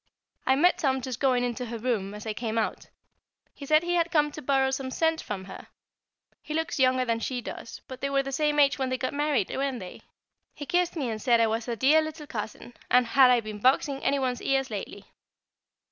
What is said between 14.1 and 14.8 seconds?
one's ears